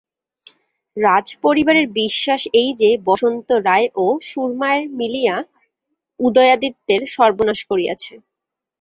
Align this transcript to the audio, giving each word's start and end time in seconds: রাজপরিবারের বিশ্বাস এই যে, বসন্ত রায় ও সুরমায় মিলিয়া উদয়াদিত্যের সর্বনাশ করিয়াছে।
রাজপরিবারের 0.97 1.87
বিশ্বাস 1.93 2.41
এই 2.53 2.69
যে, 2.73 2.89
বসন্ত 3.07 3.49
রায় 3.67 3.87
ও 3.95 4.17
সুরমায় 4.21 4.83
মিলিয়া 4.99 5.35
উদয়াদিত্যের 6.19 7.01
সর্বনাশ 7.15 7.59
করিয়াছে। 7.69 8.13